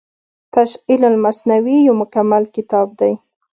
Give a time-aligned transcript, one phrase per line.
[0.55, 3.11] تشعيل المثنوي يو مکمل کتاب دی